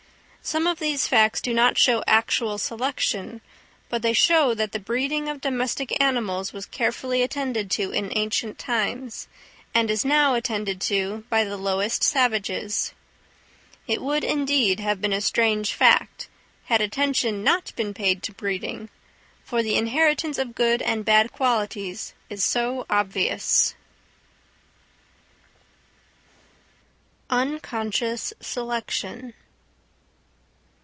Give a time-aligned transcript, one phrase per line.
[0.43, 3.41] Some of these facts do not show actual selection,
[3.89, 8.57] but they show that the breeding of domestic animals was carefully attended to in ancient
[8.57, 9.27] times,
[9.75, 12.91] and is now attended to by the lowest savages.
[13.87, 16.27] It would, indeed, have been a strange fact,
[16.65, 18.89] had attention not been paid to breeding,
[19.45, 23.75] for the inheritance of good and bad qualities is so obvious.
[27.29, 29.35] _Unconscious Selection.